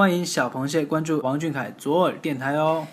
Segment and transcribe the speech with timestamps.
[0.00, 2.86] 欢迎小螃蟹关注王俊凯左耳电台哦。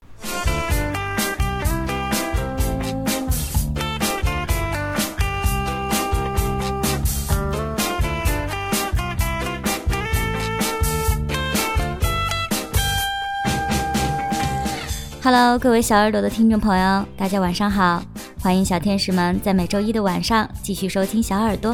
[15.24, 18.03] Hello，各位小耳朵的听众朋友，大家晚上好！
[18.41, 21.73] 欢迎小天使们在每周一的晚上继续收听小耳朵。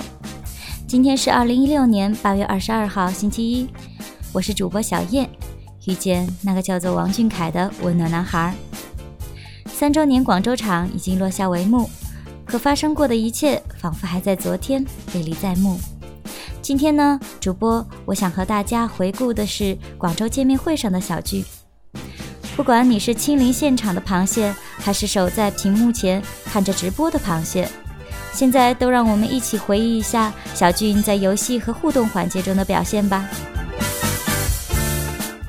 [0.88, 3.68] 今天是二零一六年八月二十二号，星期一。
[4.34, 5.29] 我是主播小叶，
[5.86, 8.52] 遇见那个叫做王俊凯的温暖男孩。
[9.67, 11.88] 三周年广州场已经落下帷幕，
[12.44, 15.80] 可发生过的一切仿佛还在昨天，历历在目。
[16.63, 21.45] 今天呢，主播我想和大家回顾的是广州见面会上的小聚。
[22.55, 27.70] 不管你是亲临现场的螃蟹，还是守在屏幕前看着直播的螃蟹，
[28.34, 33.30] 现在都让我们一起回忆一下小俊在游戏和互动环节中的表现吧。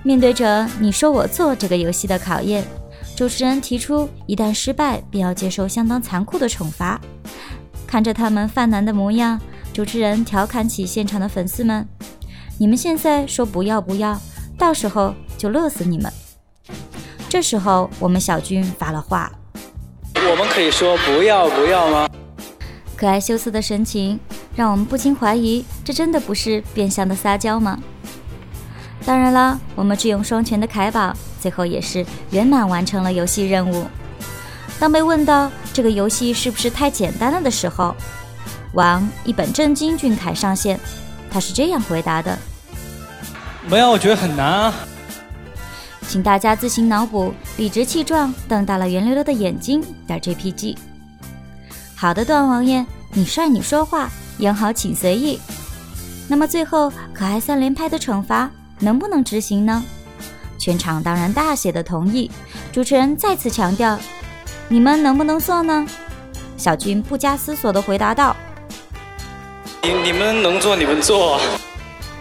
[0.06, 2.62] 面对着你说我做这个游戏的考验，
[3.16, 7.00] 主持人提出一旦失败便要接受相当残酷的惩罚。
[7.86, 9.40] 看着他们犯难的模样，
[9.72, 11.88] 主持人调侃起现场的粉丝们
[12.60, 14.20] ：“你们现在说不要不要，
[14.58, 16.12] 到时候就乐死你们。”
[17.26, 19.32] 这时候，我们小军发了话
[20.30, 22.06] ：“我们可以说不要不要吗？”
[22.94, 24.20] 可爱羞涩的神情
[24.54, 27.82] 让我们不禁怀疑，这真的不是变相的撒娇吗？
[29.06, 33.84] 当然了，我们智勇双全的凯宝最后也是圆满完成了游戏任务。
[34.80, 37.94] 当被问到这个游戏是不是太简单了的时候，
[38.72, 40.80] 王一本正经俊凯上线，
[41.30, 42.38] 他是这样回答的
[43.68, 44.74] ：“没有，我觉得很难啊。”
[46.08, 50.76] 请大家自行脑补，理直气壮、瞪大了圆溜溜的眼睛点 JPG。
[51.94, 55.38] 好的，段王爷，你帅，你说话，演好请随意。
[56.26, 59.82] 那么最后，可爱三连拍的惩罚能不能执行呢？
[60.58, 62.30] 全场当然大写的同意。
[62.72, 63.98] 主持人再次强调
[64.68, 65.86] ：“你们能不能做呢？”
[66.56, 68.36] 小军不加思索地回答道
[69.82, 71.40] ：“你你们能做，你们做。”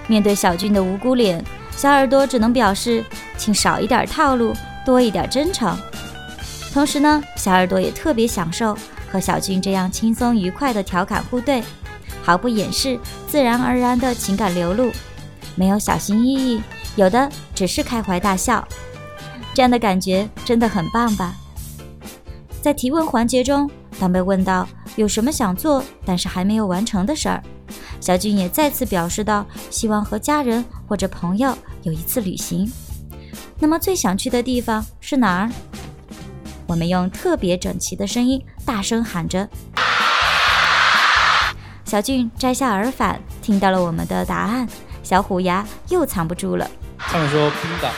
[0.08, 1.44] 面对小军的无辜脸，
[1.75, 3.03] 小耳朵只能表示。
[3.36, 4.53] 请少一点套路，
[4.86, 5.78] 多一点真诚。
[6.72, 8.78] 同时呢，小耳朵也特别享受
[9.12, 11.62] 和小军这样轻松愉快的调侃互对，
[12.22, 12.97] 毫不掩饰，
[13.28, 14.92] 自然而然的情感流露，
[15.56, 16.62] 没有小心翼翼，
[16.96, 18.68] 有的只是开怀大笑。
[19.53, 21.36] 这样的感觉真的很棒吧？
[22.62, 23.69] 在提问环节中，
[24.00, 27.44] 当被问到有什么想做但是还没有完成的事儿，
[28.00, 32.72] 小俊也再次表示到希望和家人或者朋友有一次旅行。
[33.59, 35.52] 那么最想去的地方是哪儿？
[36.66, 39.47] 我们用特别整齐的声音大声喊着。
[41.86, 44.68] 小俊摘下耳返，听到了我们的答案，
[45.03, 46.68] 小虎牙又藏不住了。
[46.97, 47.90] 他们说冰岛。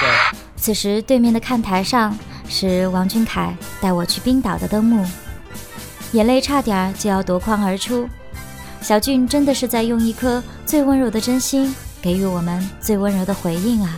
[0.00, 0.38] 对。
[0.56, 2.16] 此时对面的看台上
[2.48, 5.04] 是王俊凯带我去冰岛的灯幕，
[6.12, 8.08] 眼泪差点就要夺眶而出。
[8.80, 13.96] 小俊真的是在用一颗最温柔的真心给予我们最温柔的回应啊！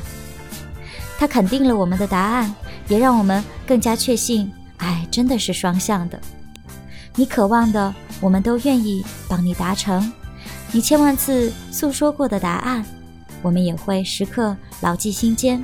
[1.18, 2.54] 他肯定了我们的答案，
[2.88, 6.20] 也让我们更加确信，爱真的是双向的。
[7.14, 10.02] 你渴望的，我们都愿意帮你达成；
[10.74, 12.84] 你千万次诉说过的答案，
[13.42, 15.62] 我们也会时刻牢记心间。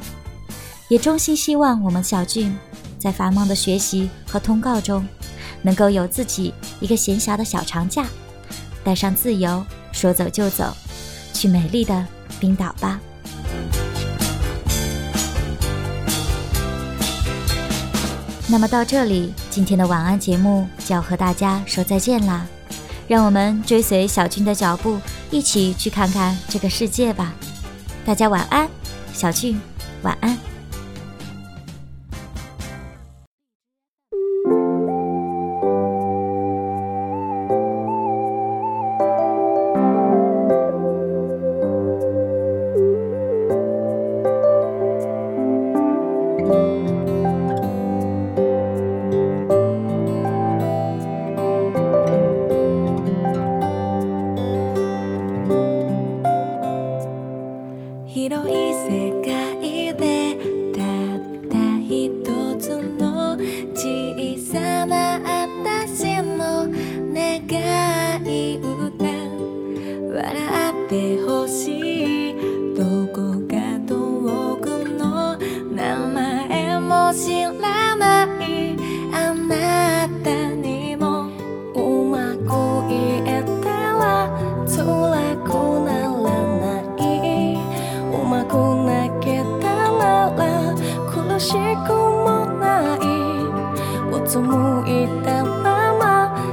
[0.86, 2.56] 也衷心希望我们小俊，
[2.96, 5.04] 在繁忙的学习和通告中，
[5.62, 8.06] 能够有自己一个闲暇的小长假，
[8.84, 10.72] 带上自由，说走就走，
[11.32, 12.06] 去美丽的
[12.38, 13.00] 冰岛吧。
[18.46, 22.46] 那么到这里，今天的晚安节目就要和大家说再见啦。
[23.10, 25.00] 让我们追随小俊的脚步，
[25.32, 27.34] 一起去看看这个世界吧。
[28.04, 28.68] 大家晚安，
[29.12, 29.60] 小俊，
[30.02, 30.49] 晚安。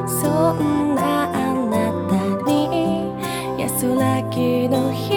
[0.07, 2.15] そんなあなた
[2.49, 3.13] に
[3.57, 5.16] 安らぎの日